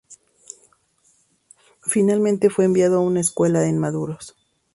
[1.85, 4.35] Finalmente fue enviado a una escuela en Maduros.